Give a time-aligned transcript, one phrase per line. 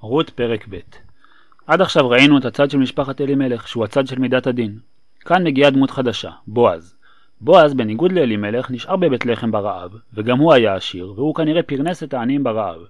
[0.00, 0.78] רות פרק ב'
[1.66, 4.78] עד עכשיו ראינו את הצד של משפחת אלימלך, שהוא הצד של מידת הדין.
[5.20, 6.96] כאן מגיעה דמות חדשה, בועז.
[7.40, 12.14] בועז, בניגוד לאלימלך, נשאר בבית לחם ברעב, וגם הוא היה עשיר, והוא כנראה פרנס את
[12.14, 12.80] העניים ברעב.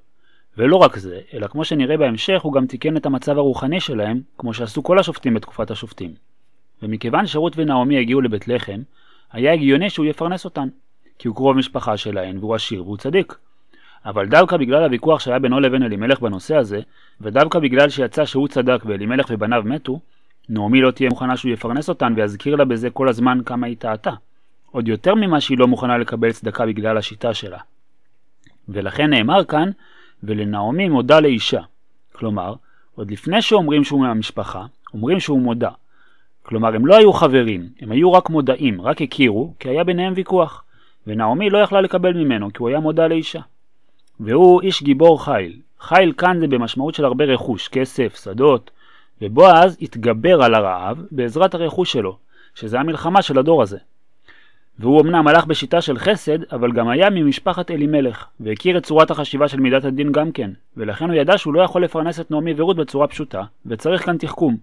[0.59, 4.55] ולא רק זה, אלא כמו שנראה בהמשך, הוא גם תיקן את המצב הרוחני שלהם, כמו
[4.55, 6.15] שעשו כל השופטים בתקופת השופטים.
[6.83, 8.81] ומכיוון שרות ונעמי הגיעו לבית לחם,
[9.33, 10.69] היה הגיוני שהוא יפרנס אותן,
[11.19, 13.35] כי הוא קרוב משפחה שלהן, והוא עשיר והוא צדיק.
[14.05, 16.81] אבל דווקא בגלל הוויכוח שהיה בינו לבין אלימלך בנושא הזה,
[17.21, 20.01] ודווקא בגלל שיצא שהוא צדק ואלימלך ובניו מתו,
[20.49, 24.13] נעמי לא תהיה מוכנה שהוא יפרנס אותן ויזכיר לה בזה כל הזמן כמה היא טעתה.
[24.71, 27.59] עוד יותר ממה שהיא לא מוכנה לקבל צדקה בגלל השיטה שלה.
[28.69, 29.71] ולכן נאמר כאן,
[30.23, 31.61] ולנעמי מודה לאישה.
[32.13, 32.55] כלומר,
[32.95, 35.71] עוד לפני שאומרים שהוא מהמשפחה, אומרים שהוא מודה.
[36.43, 40.65] כלומר, הם לא היו חברים, הם היו רק מודעים, רק הכירו, כי היה ביניהם ויכוח.
[41.07, 43.41] ונעמי לא יכלה לקבל ממנו, כי הוא היה מודה לאישה.
[44.21, 45.61] והוא איש גיבור חיל.
[45.81, 48.71] חיל כאן זה במשמעות של הרבה רכוש, כסף, שדות,
[49.23, 52.19] ובועז התגבר על הרעב בעזרת הרכוש שלו,
[52.55, 53.79] שזה המלחמה של הדור הזה.
[54.79, 59.49] והוא אמנם הלך בשיטה של חסד, אבל גם היה ממשפחת אלימלך, והכיר את צורת החשיבה
[59.49, 62.77] של מידת הדין גם כן, ולכן הוא ידע שהוא לא יכול לפרנס את נעמי ורות
[62.77, 64.57] בצורה פשוטה, וצריך כאן תחכום.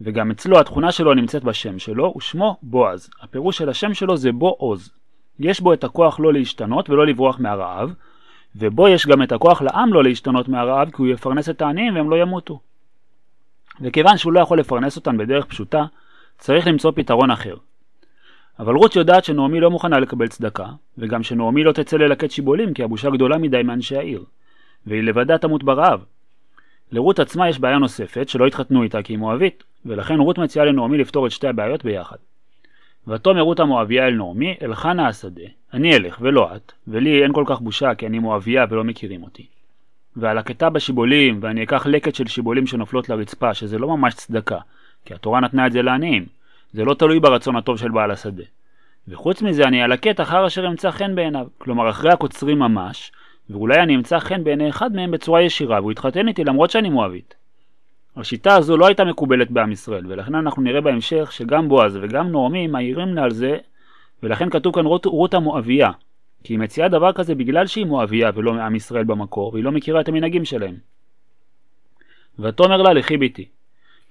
[0.00, 3.10] וגם אצלו התכונה שלו נמצאת בשם שלו, ושמו בועז.
[3.22, 4.90] הפירוש של השם שלו זה בו עוז.
[5.40, 7.92] יש בו את הכוח לא להשתנות ולא לברוח מהרעב,
[8.58, 12.10] ובו יש גם את הכוח לעם לא להשתנות מהרעב כי הוא יפרנס את העניים והם
[12.10, 12.60] לא ימותו.
[13.80, 15.84] וכיוון שהוא לא יכול לפרנס אותן בדרך פשוטה,
[16.38, 17.56] צריך למצוא פתרון אחר.
[18.58, 20.66] אבל רות יודעת שנעמי לא מוכנה לקבל צדקה,
[20.98, 24.24] וגם שנעמי לא תצא ללקט שיבולים כי הבושה גדולה מדי מאנשי העיר,
[24.86, 26.04] והיא לבדה תמות ברעב.
[26.92, 30.98] לרות עצמה יש בעיה נוספת שלא התחתנו איתה כי היא מואבית, ולכן רות מציעה לנעמי
[30.98, 32.16] לפתור את שתי הבעיות ביחד.
[33.08, 35.42] ותאמר רות המואביה אל נעמי, אל חנה השדה,
[35.74, 39.46] אני אלך ולא את, ולי אין כל כך בושה כי אני מואביה ולא מכירים אותי.
[40.16, 44.58] והלקטה בשיבולים, ואני אקח לקט של שיבולים שנופלות לרצפה, שזה לא ממש צדקה,
[45.04, 46.26] כי התורה נתנה את זה לעניים.
[46.72, 48.42] זה לא תלוי ברצון הטוב של בעל השדה.
[49.08, 53.12] וחוץ מזה אני אלקט אחר אשר אמצא חן בעיניו, כלומר אחרי הקוצרים ממש,
[53.50, 57.34] ואולי אני אמצא חן בעיני אחד מהם בצורה ישירה, והוא יתחתן איתי למרות שאני מואבית.
[58.16, 62.66] השיטה הזו לא הייתה מקובלת בעם ישראל, ולכן אנחנו נראה בהמשך שגם בועז וגם נעמי
[62.66, 63.58] מעירים לה על זה,
[64.22, 65.90] ולכן כתוב כאן רות, רות המואביה,
[66.44, 70.00] כי היא מציעה דבר כזה בגלל שהיא מואביה ולא מעם ישראל במקור, והיא לא מכירה
[70.00, 70.74] את המנהגים שלהם.
[72.38, 73.48] ותאמר לה לכי ביתי,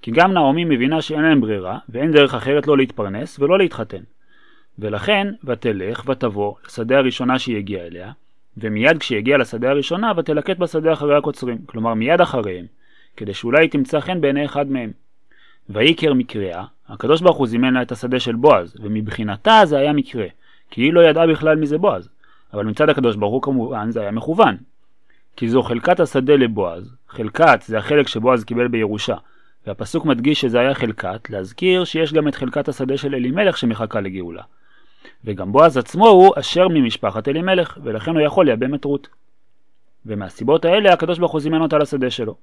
[0.02, 4.02] כי גם נעמי מבינה שאין להם ברירה, ואין דרך אחרת לא להתפרנס ולא להתחתן.
[4.78, 8.12] ולכן, ותלך ותבוא לשדה הראשונה שהיא הגיעה אליה,
[8.56, 12.66] ומיד כשהיא הגיעה לשדה הראשונה, ותלקט בשדה אחרי הקוצרים, כלומר מיד אחריהם,
[13.16, 14.92] כדי שאולי תמצא חן בעיני אחד מהם.
[15.68, 20.26] ויקר מקריה, הקדוש ברוך הוא זימן לה את השדה של בועז, ומבחינתה זה היה מקרה,
[20.70, 22.08] כי היא לא ידעה בכלל מי זה בועז.
[22.52, 24.56] אבל מצד הקדוש ברוך הוא כמובן זה היה מכוון.
[25.36, 29.16] כי זו חלקת השדה לבועז, חלקת זה החלק שבועז קיבל בירושה,
[29.66, 34.42] והפסוק מדגיש שזה היה חלקת, להזכיר שיש גם את חלקת השדה של אלימלך שמחכה לגאולה.
[35.24, 39.08] וגם בועז עצמו הוא אשר ממשפחת אלימלך, ולכן הוא יכול לייבם את רות.
[40.06, 42.36] ומהסיבות האלה הקדוש ברוך הוא זימן אותה לשדה שלו.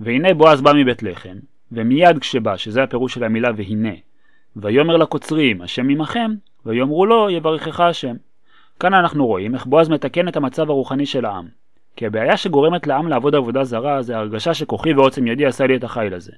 [0.00, 1.36] והנה בועז בא מבית לחם,
[1.72, 3.94] ומיד כשבא, שזה הפירוש של המילה והנה,
[4.56, 6.30] ויאמר לקוצרים, השם עמכם,
[6.66, 8.16] ויאמרו לו, יברכך השם.
[8.80, 11.48] כאן אנחנו רואים איך בועז מתקן את המצב הרוחני של העם.
[11.96, 15.84] כי הבעיה שגורמת לעם לעבוד עבודה זרה זה הרגשה שכוחי ועוצם ידי עשה לי את
[15.84, 16.32] החיל הזה.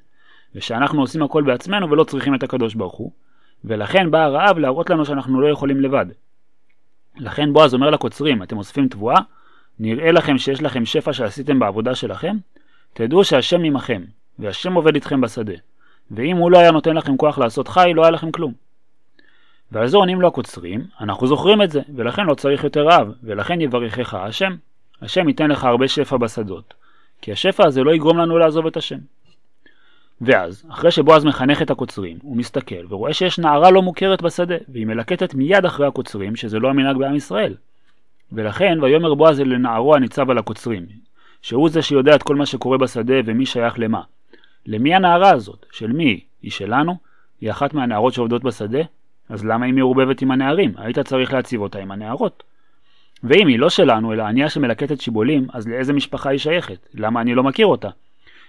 [0.54, 3.10] ושאנחנו עושים הכל בעצמנו ולא צריכים את הקדוש ברוך הוא,
[3.64, 6.06] ולכן בא הרעב להראות לנו שאנחנו לא יכולים לבד.
[7.16, 9.20] לכן בועז אומר לקוצרים, אתם אוספים תבואה?
[9.78, 12.36] נראה לכם שיש לכם שפע שעשיתם בעבודה שלכם?
[12.96, 14.02] תדעו שהשם עמכם,
[14.38, 15.52] והשם עובד איתכם בשדה.
[16.10, 18.52] ואם הוא לא היה נותן לכם כוח לעשות חי, לא היה לכם כלום.
[19.72, 23.60] ועל זה עונים לו הקוצרים, אנחנו זוכרים את זה, ולכן לא צריך יותר רעב, ולכן
[23.60, 24.56] יברכך השם.
[25.02, 26.74] השם ייתן לך הרבה שפע בשדות,
[27.22, 28.98] כי השפע הזה לא יגרום לנו לעזוב את השם.
[30.20, 34.86] ואז, אחרי שבועז מחנך את הקוצרים, הוא מסתכל ורואה שיש נערה לא מוכרת בשדה, והיא
[34.86, 37.54] מלקטת מיד אחרי הקוצרים, שזה לא המנהג בעם ישראל.
[38.32, 40.86] ולכן, ויאמר בועז אל נערו הניצב על הקוצרים,
[41.46, 44.02] שהוא זה שיודע את כל מה שקורה בשדה ומי שייך למה.
[44.66, 45.66] למי הנערה הזאת?
[45.72, 46.20] של מי?
[46.42, 46.96] היא שלנו?
[47.40, 48.78] היא אחת מהנערות שעובדות בשדה?
[49.28, 50.74] אז למה היא מעורבבת עם הנערים?
[50.76, 52.42] היית צריך להציב אותה עם הנערות.
[53.24, 56.88] ואם היא לא שלנו, אלא ענייה שמלקטת שיבולים, אז לאיזה משפחה היא שייכת?
[56.94, 57.88] למה אני לא מכיר אותה?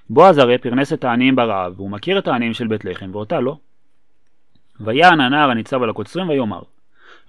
[0.10, 3.58] בועז הרי פרנס את העניים ברעב, והוא מכיר את העניים של בית לחם, ואותה לא.
[4.80, 6.62] ויען הנער הניצב על הקוצרים ויאמר,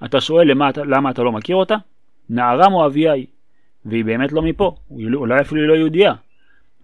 [0.05, 1.77] אתה שואל למה, למה אתה לא מכיר אותה?
[2.31, 3.27] נערה מואביה היא,
[3.89, 6.15] והיא באמת לא מפה, אולי אפילו לא יהודייה.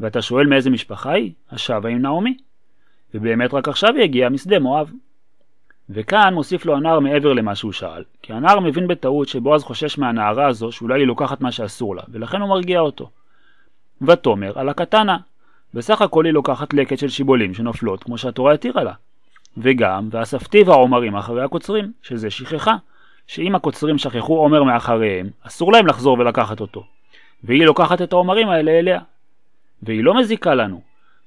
[0.00, 1.32] ואתה שואל מאיזה משפחה היא?
[1.50, 2.36] השבה עם נעמי.
[3.14, 4.90] ובאמת רק עכשיו היא הגיעה משדה מואב.
[5.90, 10.46] וכאן מוסיף לו הנער מעבר למה שהוא שאל, כי הנער מבין בטעות שבועז חושש מהנערה
[10.46, 13.10] הזו שאולי היא לוקחת מה שאסור לה, ולכן הוא מרגיע אותו.
[14.02, 15.18] ותאמר על הקטנה.
[15.74, 18.92] בסך הכל היא לוקחת לקט של שיבולים שנופלות כמו שהתורה התירה לה.
[19.56, 22.76] וגם, ואספתי והעומרים אחרי הקוצרים, שזה שכחה,
[23.26, 26.84] שאם הקוצרים שכחו עומר מאחריהם, אסור להם לחזור ולקחת אותו.
[27.44, 29.00] והיא לוקחת את העומרים האלה אליה.
[29.82, 30.80] והיא לא מזיקה לנו,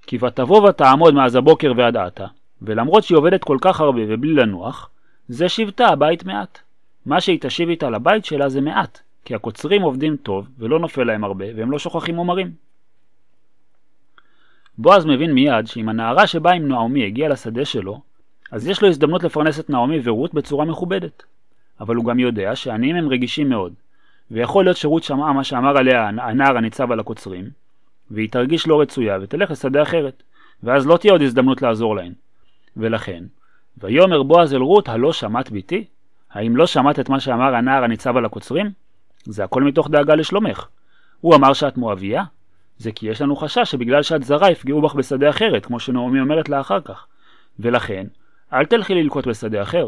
[0.08, 2.26] כי ותבוא ותעמוד מאז הבוקר ועד עתה,
[2.62, 4.90] ולמרות שהיא עובדת כל כך הרבה ובלי לנוח,
[5.28, 6.60] זה שבטה הבית מעט.
[7.06, 11.24] מה שהיא תשיב איתה לבית שלה זה מעט, כי הקוצרים עובדים טוב ולא נופל להם
[11.24, 12.52] הרבה והם לא שוכחים עומרים.
[14.78, 18.02] בועז מבין מיד שאם הנערה שבאה עם נעמי הגיעה לשדה שלו,
[18.52, 21.24] אז יש לו הזדמנות לפרנס את נעמי ורות בצורה מכובדת.
[21.80, 23.74] אבל הוא גם יודע שעניים הם רגישים מאוד,
[24.32, 27.50] ויכול להיות שרות שמעה מה שאמר עליה הנער הניצב על הקוצרים,
[28.12, 30.24] והיא תרגיש לא רצויה ותלך לשדה אחרת,
[30.64, 32.14] ואז לא תהיה עוד הזדמנות לעזור להן.
[32.78, 33.24] ולכן,
[33.78, 35.86] ויאמר בועז אל רות, הלא שמעת ביתי?
[36.32, 38.72] האם לא שמעת את מה שאמר הנער הניצב על הקוצרים?
[39.26, 40.68] זה הכל מתוך דאגה לשלומך.
[41.22, 42.24] הוא אמר שאת מואביה?
[42.78, 46.50] זה כי יש לנו חשש שבגלל שאת זרה יפגעו בך בשדה אחרת, כמו שנעמי אומרת
[46.50, 47.08] לה אחר כך.
[47.60, 48.08] ולכן,
[48.54, 49.88] אל תלכי ללקוט בשדה אחר.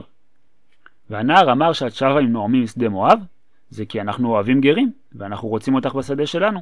[1.09, 3.19] והנער אמר שאת שבה עם נעמי משדה מואב?
[3.69, 6.59] זה כי אנחנו אוהבים גרים, ואנחנו רוצים אותך בשדה שלנו.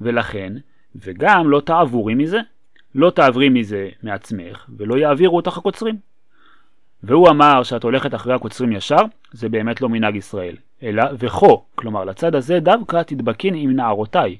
[0.00, 0.52] ולכן,
[0.96, 2.40] וגם לא תעבורי מזה,
[2.94, 5.96] לא תעברי מזה מעצמך, ולא יעבירו אותך הקוצרים.
[7.02, 9.02] והוא אמר שאת הולכת אחרי הקוצרים ישר,
[9.32, 14.36] זה באמת לא מנהג ישראל, אלא וכו, כלומר לצד הזה דווקא תדבקין עם נערותיי,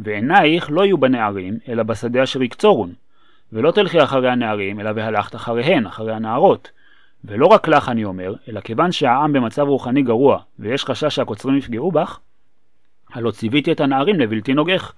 [0.00, 2.92] ועינייך לא יהיו בנערים, אלא בשדה אשר יקצורון,
[3.52, 6.70] ולא תלכי אחרי הנערים, אלא והלכת אחריהן, אחרי הנערות.
[7.24, 11.92] ולא רק לך אני אומר, אלא כיוון שהעם במצב רוחני גרוע, ויש חשש שהקוצרים יפגעו
[11.92, 12.18] בך,
[13.12, 14.92] הלא ציוויתי את הנערים לבלתי נוגך.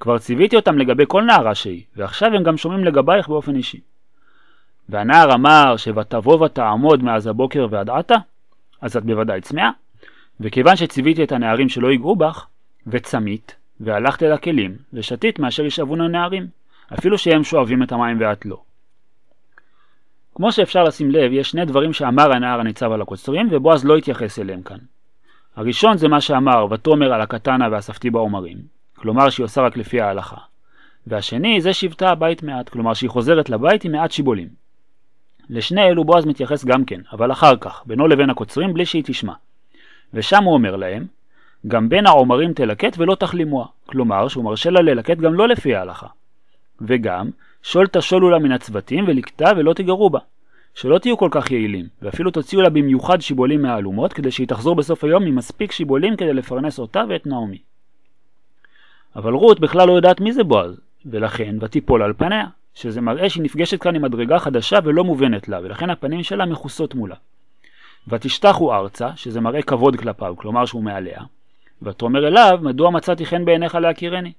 [0.00, 3.80] כבר ציוויתי אותם לגבי כל נערה שהיא, ועכשיו הם גם שומעים לגבייך באופן אישי.
[4.88, 8.14] והנער אמר ש"ותבוא ותעמוד מאז הבוקר ועד עתה",
[8.80, 9.70] אז את בוודאי צמאה.
[10.40, 12.46] וכיוון שציוויתי את הנערים שלא ייגעו בך,
[12.86, 16.46] וצמית, והלכת אל הכלים, ושתית מאשר ישאבון הנערים,
[16.94, 18.62] אפילו שהם שואבים את המים ואת לא.
[20.34, 24.38] כמו שאפשר לשים לב, יש שני דברים שאמר הנער הניצב על הקוצרים, ובועז לא התייחס
[24.38, 24.78] אליהם כאן.
[25.56, 28.58] הראשון זה מה שאמר, ותאמר על הקטנה ואספתי בעומרים,
[28.96, 30.36] כלומר שהיא עושה רק לפי ההלכה.
[31.06, 34.48] והשני זה שבטה הבית מעט, כלומר שהיא חוזרת לבית עם מעט שיבולים.
[35.50, 39.32] לשני אלו בועז מתייחס גם כן, אבל אחר כך, בינו לבין הקוצרים בלי שהיא תשמע.
[40.14, 41.06] ושם הוא אומר להם,
[41.68, 46.06] גם בין העומרים תלקט ולא תחלימוה, כלומר שהוא מרשה לה ללקט גם לא לפי ההלכה.
[46.80, 47.30] וגם,
[47.62, 50.18] שול תשולו לה מן הצוותים ולקטה ולא תגרו בה.
[50.74, 55.04] שלא תהיו כל כך יעילים, ואפילו תוציאו לה במיוחד שיבולים מהאלומות, כדי שהיא תחזור בסוף
[55.04, 57.58] היום עם מספיק שיבולים כדי לפרנס אותה ואת נעמי.
[59.16, 63.42] אבל רות בכלל לא יודעת מי זה בועז, ולכן ותיפול על פניה, שזה מראה שהיא
[63.42, 67.16] נפגשת כאן עם מדרגה חדשה ולא מובנת לה, ולכן הפנים שלה מכוסות מולה.
[68.08, 71.20] ותשתחו ארצה, שזה מראה כבוד כלפיו, כלומר שהוא מעליה,
[71.82, 74.32] ותאמר אליו, מדוע מצאתי חן בעיניך להכירני?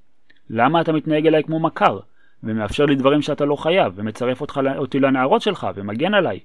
[0.49, 1.99] למה אתה מתנהג אליי כמו מכר,
[2.43, 6.39] ומאפשר לי דברים שאתה לא חייב, ומצרף אותך, אותי לנערות שלך, ומגן עליי?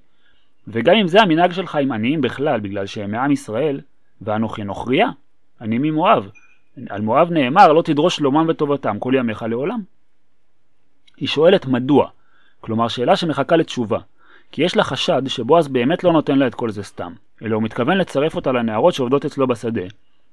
[0.69, 3.81] וגם אם זה המנהג שלך עם עניים בכלל, בגלל שהם מעם ישראל,
[4.21, 5.09] ואנוכי נוכריה,
[5.61, 6.31] אני ממואב.
[6.91, 9.81] על מואב נאמר, לא תדרוש שלומם וטובתם כל ימיך לעולם.
[11.17, 12.09] היא שואלת מדוע,
[12.61, 13.99] כלומר שאלה שמחכה לתשובה,
[14.53, 17.13] כי יש לה חשד שבועז באמת לא נותן לה את כל זה סתם,
[17.43, 19.83] אלא הוא מתכוון לצרף אותה לנערות שעובדות אצלו בשדה,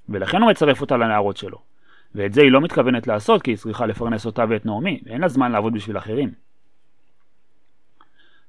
[0.10, 1.58] ולכן הוא מצרף אותה לנערות שלו.
[2.16, 5.28] ואת זה היא לא מתכוונת לעשות כי היא צריכה לפרנס אותה ואת נעמי, ואין לה
[5.28, 6.32] זמן לעבוד בשביל אחרים.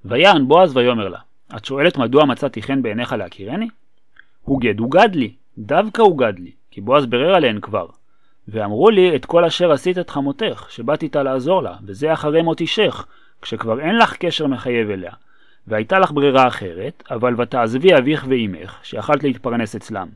[0.04, 1.18] ויען בועז ויאמר לה,
[1.56, 3.68] את שואלת מדוע מצאתי חן בעיניך להכירני?
[4.42, 7.86] הוגד הוגד לי, דווקא הוגד לי, כי בועז ברר עליהן כבר.
[8.48, 12.60] ואמרו לי את כל אשר עשית את חמותך, שבאת איתה לעזור לה, וזה אחרי מות
[12.60, 13.06] אישך,
[13.42, 15.12] כשכבר אין לך קשר מחייב אליה.
[15.66, 20.08] והייתה לך ברירה אחרת, אבל ותעזבי אביך ואימך, שיכלת להתפרנס אצלם,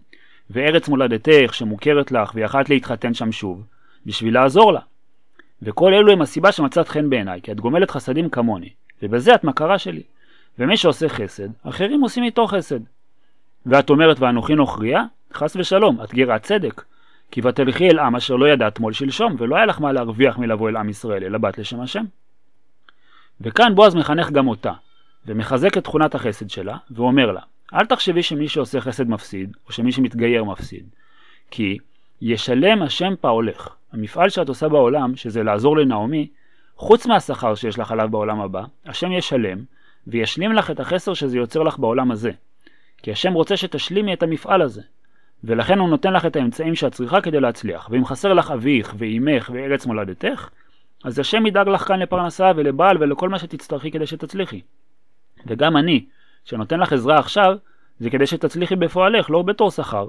[0.50, 3.62] וארץ מולדתך שמוכרת לך ויכלת להתחתן שם שוב,
[4.06, 4.80] בשביל לעזור לה.
[5.62, 8.68] וכל אלו הם הסיבה שמצאת חן בעיניי, כי את גומלת חסדים כמוני,
[9.02, 10.02] ובזה את מכרה שלי.
[10.58, 12.80] ומי שעושה חסד, אחרים עושים איתו חסד.
[13.66, 15.04] ואת אומרת ואנוכי נוכריה?
[15.34, 16.84] חס ושלום, את גרת צדק.
[17.30, 20.68] כי ותלכי אל עם אשר לא ידעת מול שלשום, ולא היה לך מה להרוויח מלבוא
[20.68, 22.04] אל עם ישראל, אלא בת לשם השם.
[23.40, 24.72] וכאן בועז מחנך גם אותה,
[25.26, 27.40] ומחזק את תכונת החסד שלה, ואומר לה,
[27.74, 30.84] אל תחשבי שמי שעושה חסד מפסיד, או שמי שמתגייר מפסיד.
[31.50, 31.78] כי
[32.22, 33.68] ישלם השם פעולך.
[33.92, 36.28] המפעל שאת עושה בעולם, שזה לעזור לנעמי,
[36.76, 39.58] חוץ מהשכר שיש לך עליו בעולם הבא, השם ישלם,
[40.06, 42.30] וישלים לך את החסר שזה יוצר לך בעולם הזה.
[43.02, 44.82] כי השם רוצה שתשלימי את המפעל הזה.
[45.44, 47.88] ולכן הוא נותן לך את האמצעים שאת צריכה כדי להצליח.
[47.90, 50.48] ואם חסר לך אביך ואימך וארץ מולדתך,
[51.04, 54.60] אז השם ידאג לך כאן לפרנסה ולבעל ולכל מה שתצטרכי כדי שתצליחי.
[55.46, 56.04] וגם אני,
[56.44, 57.56] שנותן לך עזרה עכשיו,
[58.00, 60.08] זה כדי שתצליחי בפועלך, לא בתור שכר.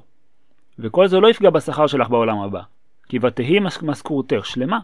[0.79, 2.61] וכל זה לא יפגע בשכר שלך בעולם הבא.
[3.09, 4.79] כי ותהי משכורתך שלמה,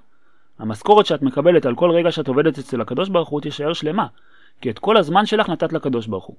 [0.59, 4.07] המשכורת שאת מקבלת על כל רגע שאת עובדת אצל הקדוש ברוך הוא תישאר שלמה,
[4.61, 6.35] כי את כל הזמן שלך נתת לקדוש ברוך הוא.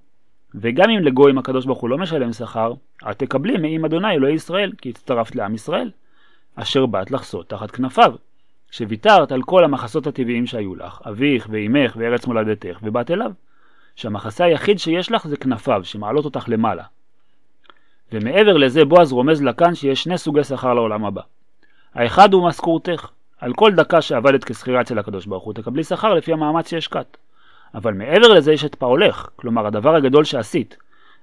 [0.54, 2.72] וגם אם לגויים הקדוש ברוך הוא לא משלם שכר,
[3.10, 5.90] את תקבלי מעם אדוני אלוהי ישראל, כי הצטרפת לעם ישראל,
[6.54, 8.14] אשר באת לחסות תחת כנפיו,
[8.70, 13.32] שוויתרת על כל המחסות הטבעיים שהיו לך, אביך ואימך וארץ מולדתך, ובאת אליו.
[13.98, 16.82] שהמחסה היחיד שיש לך זה כנפיו, שמעלות אותך למעלה.
[18.12, 21.22] ומעבר לזה בועז רומז לה כאן שיש שני סוגי שכר לעולם הבא.
[21.94, 23.08] האחד הוא משכורתך.
[23.40, 27.16] על כל דקה שעבדת כשכירה אצל הקדוש ברוך הוא תקבלי שכר לפי המאמץ שהשקעת.
[27.74, 30.76] אבל מעבר לזה יש את פועלך, כלומר הדבר הגדול שעשית,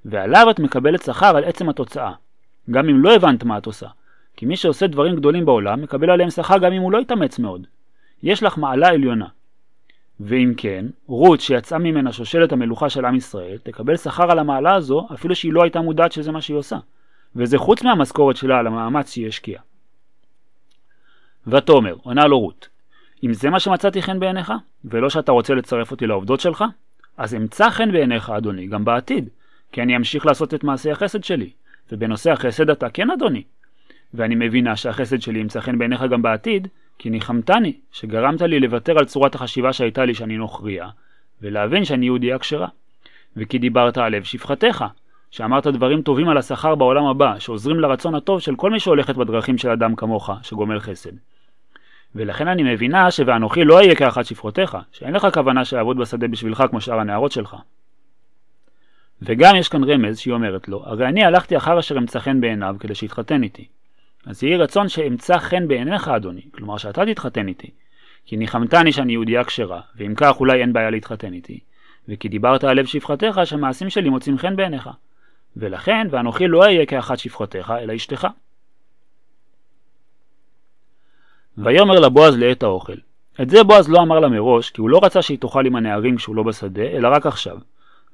[0.05, 2.11] ועליו את מקבלת שכר על עצם התוצאה,
[2.71, 3.87] גם אם לא הבנת מה את עושה,
[4.35, 7.67] כי מי שעושה דברים גדולים בעולם מקבל עליהם שכר גם אם הוא לא יתאמץ מאוד.
[8.23, 9.27] יש לך מעלה עליונה.
[10.19, 15.07] ואם כן, רות שיצאה ממנה שושלת המלוכה של עם ישראל, תקבל שכר על המעלה הזו
[15.13, 16.77] אפילו שהיא לא הייתה מודעת שזה מה שהיא עושה.
[17.35, 19.61] וזה חוץ מהמשכורת שלה על המאמץ שהיא השקיעה.
[21.47, 22.67] ותאמר, עונה לו רות,
[23.23, 24.53] אם זה מה שמצאתי חן בעיניך,
[24.85, 26.63] ולא שאתה רוצה לצרף אותי לעובדות שלך,
[27.17, 29.29] אז אמצא חן בעיניך, אדוני, גם בעתיד,
[29.71, 31.49] כי אני אמשיך לעשות את מעשי החסד שלי,
[31.91, 33.43] ובנושא החסד אתה כן, אדוני.
[34.13, 39.05] ואני מבינה שהחסד שלי ימצא חן בעיניך גם בעתיד, כי ניחמתני, שגרמת לי לוותר על
[39.05, 40.89] צורת החשיבה שהייתה לי שאני נוכריה,
[41.41, 42.67] ולהבין שאני יהודייה כשרה.
[43.37, 44.85] וכי דיברת על לב שפחתך,
[45.31, 49.57] שאמרת דברים טובים על השכר בעולם הבא, שעוזרים לרצון הטוב של כל מי שהולכת בדרכים
[49.57, 51.11] של אדם כמוך, שגומל חסד.
[52.15, 56.81] ולכן אני מבינה ש"ואנוכי לא אהיה כאחת שפחותיך", שאין לך כוונה שיעבוד בשדה בשבילך כמו
[56.81, 57.55] שאר הנערות שלך.
[59.21, 62.75] וגם יש כאן רמז שהיא אומרת לו, הרי אני הלכתי אחר אשר אמצא חן בעיניו
[62.79, 63.67] כדי שיתחתן איתי.
[64.25, 67.69] אז יהי רצון שאמצא חן בעיניך אדוני, כלומר שאתה תתחתן איתי.
[68.25, 71.59] כי ניחמתני שאני יהודייה כשרה, ואם כך אולי אין בעיה להתחתן איתי.
[72.09, 74.89] וכי דיברת על לב שפחתך שהמעשים שלי מוצאים חן בעיניך.
[75.57, 78.27] ולכן, ואנוכי לא אהיה כאחת שפחותיך, אלא אשתך.
[81.57, 82.95] ויאמר לה בועז לעת האוכל.
[83.41, 86.15] את זה בועז לא אמר לה מראש, כי הוא לא רצה שהיא תאכל עם הנערים
[86.15, 87.57] כשהוא לא בשדה, אלא רק עכשיו.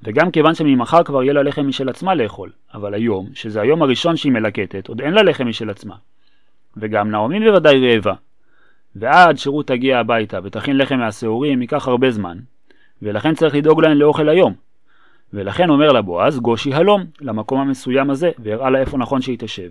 [0.04, 4.18] וגם כיוון שממחר כבר יהיה לה לחם משל עצמה לאכול, אבל היום, שזה היום הראשון
[4.18, 5.96] שהיא מלקטת, עוד אין לה לחם משל עצמה.
[6.78, 8.14] וגם נעמי בוודאי רעבה.
[8.96, 12.38] ועד שרות תגיע הביתה ותכין לחם מהשעורים ייקח הרבה זמן,
[13.02, 14.54] ולכן צריך לדאוג להן לאוכל היום.
[15.34, 19.70] ולכן אומר לה בועז, גושי הלום, למקום המסוים הזה, והראה לה איפה נכון שהיא תשב.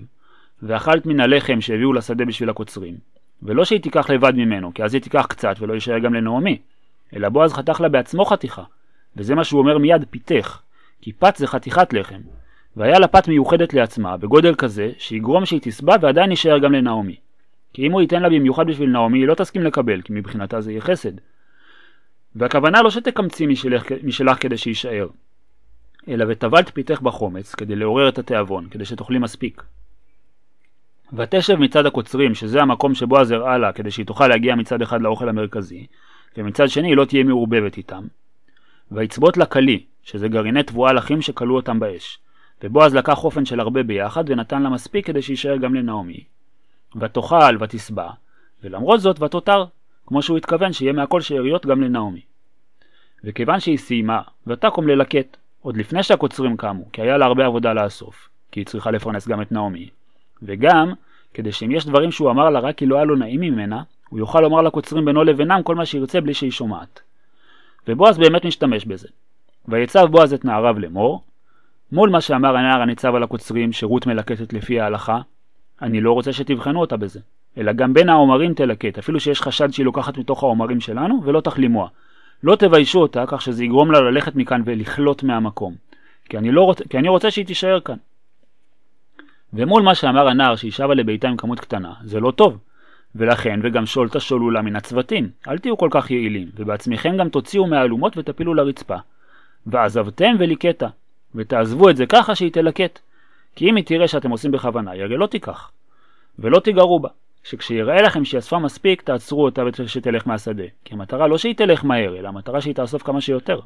[0.63, 2.95] ואכלת מן הלחם שהביאו לשדה בשביל הקוצרים.
[3.43, 6.59] ולא שהיא תיקח לבד ממנו, כי אז היא תיקח קצת ולא יישאר גם לנעמי,
[7.17, 8.63] אלא בועז חתך לה בעצמו חתיכה,
[9.17, 10.61] וזה מה שהוא אומר מיד פיתך,
[11.01, 12.21] כי פת זה חתיכת לחם,
[12.77, 17.17] והיה לה פת מיוחדת לעצמה, בגודל כזה, שיגרום שהיא תסבע ועדיין יישאר גם לנעמי.
[17.73, 20.73] כי אם הוא ייתן לה במיוחד בשביל נעמי, היא לא תסכים לקבל, כי מבחינתה זה
[20.73, 21.13] יהיה חסד.
[22.37, 25.09] והכוונה לא שתקמצי משלך, משלך כדי שיישאר,
[26.09, 29.63] אלא וטבלת פיתך בחומץ, כדי לעורר את התיאבון, כדי שתאכלי מספיק.
[31.13, 35.29] ותשב מצד הקוצרים, שזה המקום שבו הזרעה לה, כדי שהיא תוכל להגיע מצד אחד לאוכל
[35.29, 35.87] המרכזי,
[36.37, 38.07] ומצד שני היא לא תהיה מעורבבת איתם.
[38.93, 42.19] ויצבות לה כלי, שזה גרעיני תבואה לחים שכלו אותם באש.
[42.63, 46.25] ובועז לקח אופן של הרבה ביחד, ונתן לה מספיק כדי שיישאר גם לנעמי.
[46.97, 48.11] ותאכל ותשבע,
[48.63, 49.65] ולמרות זאת ותותר,
[50.07, 52.21] כמו שהוא התכוון שיהיה מהכל שאריות גם לנעמי.
[53.25, 58.29] וכיוון שהיא סיימה, ותקום ללקט, עוד לפני שהקוצרים קמו, כי היה לה הרבה עבודה לאסוף,
[58.53, 59.89] כי היא צריכה לפרנס גם את נעמי,
[60.43, 60.93] וגם,
[61.35, 64.19] כדי שאם יש דברים שהוא אמר לה רק כי לא היה לו נעים ממנה, הוא
[64.19, 67.01] יוכל לומר לקוצרים בינו לבינם כל מה שירצה בלי שהיא שומעת.
[67.89, 69.09] ובועז באמת משתמש בזה.
[69.69, 71.23] ויצב בועז את נעריו לאמור,
[71.93, 75.19] מול מה שאמר הנער הניצב על הקוצרים שרות מלקטת לפי ההלכה,
[75.83, 77.21] אני לא רוצה שתבחנו אותה בזה,
[77.59, 81.89] אלא גם בין העומרים תלקט, אפילו שיש חשד שהיא לוקחת מתוך העומרים שלנו, ולא תחלימוה.
[82.43, 85.75] לא תביישו אותה כך שזה יגרום לה ללכת מכאן ולכלות מהמקום,
[86.25, 86.83] כי אני, לא רוצ...
[86.83, 87.97] כי אני רוצה שהיא תישאר כאן.
[89.53, 92.59] ומול מה שאמר הנער שהיא שבה לביתה עם כמות קטנה, זה לא טוב.
[93.15, 98.17] ולכן, וגם שולטה שולולה מן הצוותים, אל תהיו כל כך יעילים, ובעצמכם גם תוציאו מהאלומות
[98.17, 98.97] ותפילו לרצפה.
[99.67, 100.89] ועזבתם וליקטה,
[101.35, 102.99] ותעזבו את זה ככה שהיא תלקט.
[103.57, 105.71] כי אם היא תראה שאתם עושים בכוונה, היא הרי לא תיקח.
[106.39, 107.09] ולא תיגרו בה,
[107.45, 110.65] שכשיראה לכם שהיא אספה מספיק, תעצרו אותה ושתלך מהשדה.
[110.85, 113.61] כי המטרה לא שהיא תלך מהר, אלא המטרה שהיא תאסוף כמה שיותר.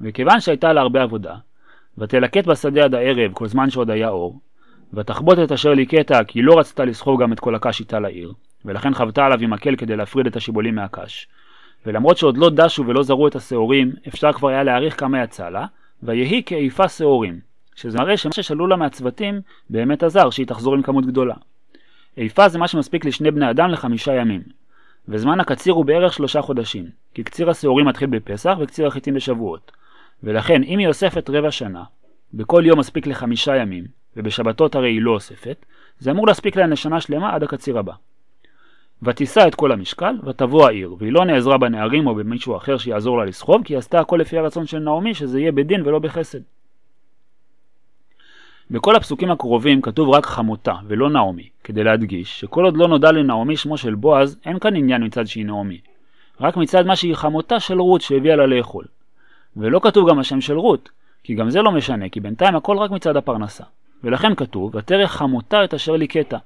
[0.00, 1.36] וכיוון שהייתה לה הרבה עבודה,
[1.98, 4.40] ותלקט בשדה עד הערב כל זמן שעוד היה אור,
[4.94, 8.32] ותחבוט את אשר ליקטה כי לא רצתה לסחוב גם את כל הקש איתה לעיר,
[8.64, 11.28] ולכן חבטה עליו עם מקל כדי להפריד את השיבולים מהקש.
[11.86, 15.66] ולמרות שעוד לא דשו ולא זרו את השעורים, אפשר כבר היה להעריך כמה יצא לה,
[16.02, 17.40] ויהי כאיפה שעורים,
[17.74, 19.40] שזה מראה שמה ששאלו לה מהצוותים
[19.70, 21.34] באמת עזר שהיא תחזור עם כמות גדולה.
[22.16, 24.42] איפה זה מה שמספיק לשני בני אדם לחמישה ימים,
[25.08, 29.72] וזמן הקציר הוא בערך שלושה חודשים, כי קציר השעורים מתחיל בפסח וקציר החיטים בשבועות.
[30.22, 31.82] ולכן אם היא אוספת רבע שנה,
[32.34, 35.66] בכל יום מספיק לחמישה ימים, ובשבתות הרי היא לא אוספת,
[35.98, 37.92] זה אמור להספיק לה לשנה שלמה עד הקציר הבא.
[39.02, 43.24] ותישא את כל המשקל, ותבוא העיר, והיא לא נעזרה בנערים או במישהו אחר שיעזור לה
[43.24, 46.38] לסחוב, כי היא עשתה הכל לפי הרצון של נעמי, שזה יהיה בדין ולא בחסד.
[48.70, 53.56] בכל הפסוקים הקרובים כתוב רק חמותה ולא נעמי, כדי להדגיש שכל עוד לא נודע לנעמי
[53.56, 55.80] שמו של בועז, אין כאן עניין מצד שהיא נעמי,
[56.40, 58.84] רק מצד מה שהיא חמותה של רות שהביאה לה לאכול.
[59.56, 60.88] ולא כתוב גם השם של רות,
[61.22, 63.64] כי גם זה לא משנה, כי בינתיים הכל רק מצד הפרנסה.
[64.04, 66.38] ולכן כתוב, ותרא חמותה את אשר ליקטה.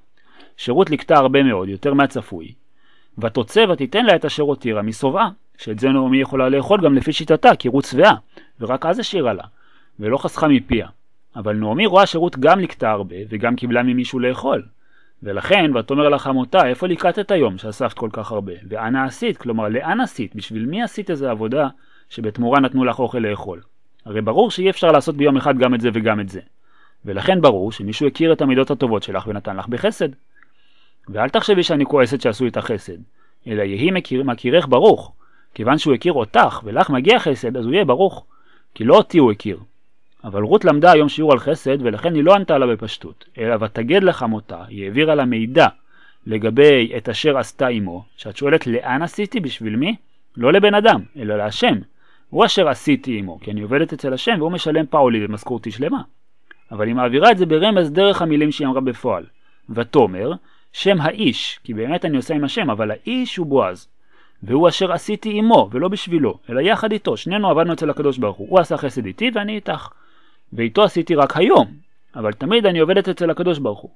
[0.57, 2.53] שרות ליקטה הרבה מאוד, יותר מהצפוי.
[3.17, 7.55] ותוצא ותיתן לה את אשר הותירה משובעה, שאת זה נעמי יכולה לאכול גם לפי שיטתה,
[7.55, 8.15] כי רות שבעה,
[8.59, 9.43] ורק אז השאירה לה,
[9.99, 10.87] ולא חסכה מפיה.
[11.35, 14.63] אבל נעמי רואה שרות גם ליקטה הרבה, וגם קיבלה ממישהו לאכול.
[15.23, 18.53] ולכן, ותאמר לה חמותה, איפה ליקטת היום שאספת כל כך הרבה?
[18.69, 19.37] ואנה עשית?
[19.37, 20.35] כלומר, לאן עשית?
[20.35, 21.67] בשביל מי עשית איזה עבודה
[22.09, 23.61] שבתמורה נתנו לך אוכל לאכול?
[24.05, 26.39] הרי ברור שאי אפשר לעשות ביום אחד גם את זה וגם את זה.
[27.05, 30.09] ולכן ברור שמישהו הכיר את המידות הטובות שלך ונתן לך בחסד.
[31.09, 32.97] ואל תחשבי שאני כועסת שעשו איתך חסד,
[33.47, 35.13] אלא יהי מכיר, מכירך ברוך.
[35.53, 38.25] כיוון שהוא הכיר אותך ולך מגיע חסד, אז הוא יהיה ברוך.
[38.75, 39.59] כי לא אותי הוא הכיר.
[40.23, 44.03] אבל רות למדה היום שיעור על חסד, ולכן היא לא ענתה לה בפשטות, אלא ותגד
[44.03, 45.67] לחמותה, היא העבירה לה מידע
[46.25, 49.95] לגבי את אשר עשתה עמו, שאת שואלת לאן עשיתי, בשביל מי?
[50.37, 51.75] לא לבן אדם, אלא להשם.
[52.29, 56.01] הוא אשר עשיתי עמו, כי אני עובדת אצל השם והוא משלם פאולי במשכורתי שלמה.
[56.73, 59.25] אבל היא מעבירה את זה ברמז דרך המילים שהיא אמרה בפועל.
[59.69, 60.31] ותאמר,
[60.73, 63.87] שם האיש, כי באמת אני עושה עם השם, אבל האיש הוא בועז.
[64.43, 68.47] והוא אשר עשיתי עמו, ולא בשבילו, אלא יחד איתו, שנינו עבדנו אצל הקדוש ברוך הוא.
[68.49, 69.89] הוא עשה חסד איתי ואני איתך.
[70.53, 71.67] ואיתו עשיתי רק היום,
[72.15, 73.91] אבל תמיד אני עובדת אצל הקדוש ברוך הוא.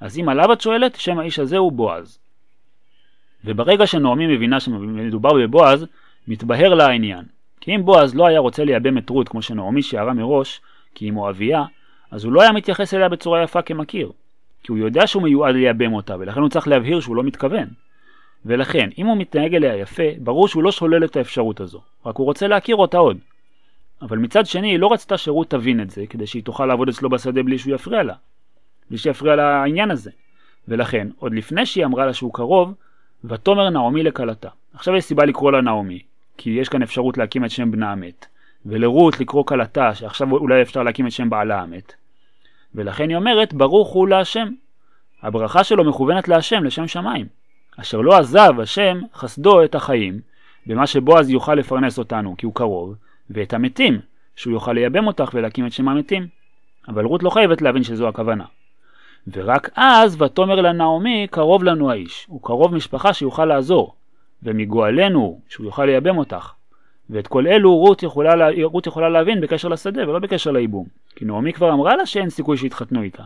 [0.00, 2.18] אז אם עליו את שואלת, שם האיש הזה הוא בועז.
[3.44, 5.86] וברגע שנעמי מבינה שמדובר בבועז,
[6.28, 7.24] מתבהר לה העניין.
[7.60, 10.60] כי אם בועז לא היה רוצה לייבם את רות כמו שנעמי שיערה מראש,
[10.94, 11.64] כי היא מואביה,
[12.10, 14.12] אז הוא לא היה מתייחס אליה בצורה יפה כמכיר.
[14.62, 17.68] כי הוא יודע שהוא מיועד לייבם אותה, ולכן הוא צריך להבהיר שהוא לא מתכוון.
[18.46, 22.24] ולכן, אם הוא מתנהג אליה יפה, ברור שהוא לא שולל את האפשרות הזו, רק הוא
[22.24, 23.18] רוצה להכיר אותה עוד.
[24.02, 27.10] אבל מצד שני, היא לא רצתה שרות תבין את זה, כדי שהיא תוכל לעבוד אצלו
[27.10, 28.14] בשדה בלי שהוא יפריע לה.
[28.88, 30.10] בלי שיפריע לה העניין הזה.
[30.68, 32.74] ולכן, עוד לפני שהיא אמרה לה שהוא קרוב,
[33.24, 34.48] ותאמר נעמי לכלתה.
[34.74, 36.02] עכשיו יש סיבה לקרוא לה נעמי,
[36.36, 38.26] כי יש כאן אפשרות להקים את שם בנה המת.
[38.66, 41.94] ולרות לקרוא כלתה, שעכשיו אולי אפשר להקים את שם בעלה המת.
[42.74, 44.48] ולכן היא אומרת, ברוך הוא להשם.
[45.22, 47.26] הברכה שלו מכוונת להשם, לשם שמיים.
[47.80, 50.20] אשר לא עזב השם חסדו את החיים,
[50.66, 52.94] במה שבועז יוכל לפרנס אותנו, כי הוא קרוב,
[53.30, 54.00] ואת המתים,
[54.36, 56.26] שהוא יוכל לייבם אותך ולהקים את שם המתים.
[56.88, 58.44] אבל רות לא חייבת להבין שזו הכוונה.
[59.32, 63.94] ורק אז ותאמר לנעמי קרוב לנו האיש, הוא קרוב משפחה שיוכל לעזור,
[64.42, 66.52] ומגואלנו שהוא יוכל לייבם אותך.
[67.10, 71.52] ואת כל אלו רות יכולה, רות יכולה להבין בקשר לשדה ולא בקשר לייבום, כי נעמי
[71.52, 73.22] כבר אמרה לה שאין סיכוי שיתחתנו איתן,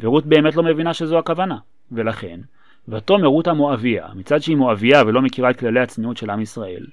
[0.00, 1.58] ורות באמת לא מבינה שזו הכוונה,
[1.92, 2.40] ולכן,
[2.88, 6.86] ותאמר רות המואביה, מצד שהיא מואביה ולא מכירה את כללי הצניעות של עם ישראל,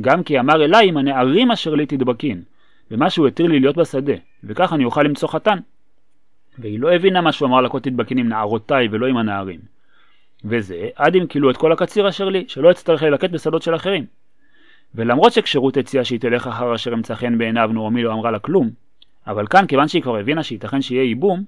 [0.00, 2.42] גם כי אמר אליי עם הנערים אשר לי תדבקין,
[2.90, 5.58] ומה שהוא התיר לי להיות בשדה, וכך אני אוכל למצוא חתן.
[6.58, 9.60] והיא לא הבינה מה שהוא אמר לה כה תדבקין עם נערותיי ולא עם הנערים.
[10.44, 14.06] וזה עד אם כאילו את כל הקציר אשר לי, שלא אצטרך ללקט בשדות של אחרים.
[14.94, 18.70] ולמרות שכשירות הציעה שהיא תלך אחר אשר אמצא חן בעיניו, נעמי לא אמרה לה כלום,
[19.26, 21.44] אבל כאן, כיוון שהיא כבר הבינה שייתכן שיהיה ייבום,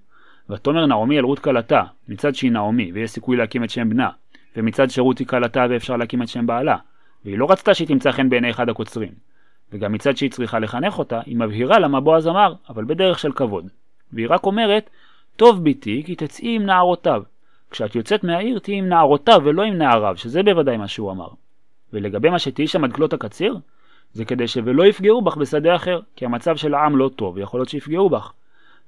[0.51, 4.11] ותאמר נעמי אל רות כלתה, מצד שהיא נעמי, ויש סיכוי להקים את שם בנה,
[4.57, 6.77] ומצד שרות היא כלתה ואפשר להקים את שם בעלה,
[7.25, 9.13] והיא לא רצתה שהיא תמצא חן בעיני אחד הקוצרים.
[9.73, 13.69] וגם מצד שהיא צריכה לחנך אותה, היא מבהירה למה בועז אמר, אבל בדרך של כבוד.
[14.13, 14.91] והיא רק אומרת,
[15.37, 17.23] טוב ביתי, כי תצאי עם נערותיו.
[17.71, 21.29] כשאת יוצאת מהעיר, תהיי עם נערותיו ולא עם נעריו, שזה בוודאי מה שהוא אמר.
[21.93, 23.59] ולגבי מה שתהיי שם עד כלות הקציר,
[24.13, 27.69] זה כדי שלא יפגעו בך בשדה אחר, כי המצב של העם לא טוב, ויכול להיות
[27.69, 28.33] שיפגעו בך.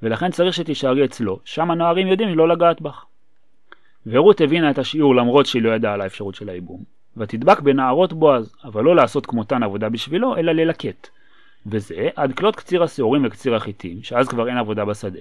[0.02, 3.04] ולכן צריך שתישארי אצלו, שם הנערים יודעים לא לגעת בך.
[4.06, 6.82] ורות הבינה את השיעור למרות שהיא לא ידעה על האפשרות של הייבום.
[7.16, 11.08] ותדבק בנערות בועז, אבל לא לעשות כמותן עבודה בשבילו, אלא ללקט.
[11.66, 15.20] וזה עד כלות קציר השעורים וקציר החיטים, שאז כבר אין עבודה בשדה.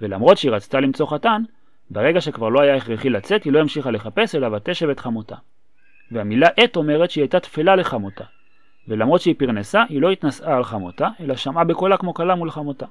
[0.00, 1.42] ולמרות שהיא רצתה למצוא חתן,
[1.90, 5.36] ברגע שכבר לא היה הכרחי לצאת, היא לא המשיכה לחפש, אלא ותשב את חמותה.
[6.12, 8.24] והמילה עת אומרת שהיא הייתה תפלה לחמותה.
[8.88, 12.86] ולמרות שהיא פרנסה, היא לא התנשאה על חמותה, אלא שמעה בקולה כמו כלה מול חמותה.